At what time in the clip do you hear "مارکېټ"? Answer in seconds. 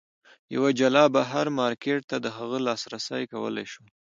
1.59-1.99